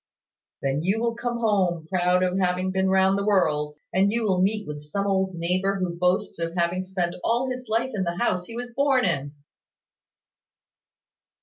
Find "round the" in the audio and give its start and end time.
2.89-3.23